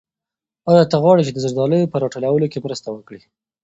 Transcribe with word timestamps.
آیا 0.71 0.83
ته 0.91 0.97
غواړې 1.03 1.25
چې 1.27 1.31
د 1.33 1.37
زردالیو 1.45 1.91
په 1.91 1.97
راټولولو 2.03 2.45
کې 2.51 2.63
مرسته 2.65 2.87
وکړې؟ 2.91 3.21